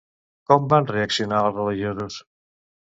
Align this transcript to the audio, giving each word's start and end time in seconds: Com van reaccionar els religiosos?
Com 0.51 0.65
van 0.71 0.89
reaccionar 0.93 1.43
els 1.51 1.61
religiosos? 1.63 2.21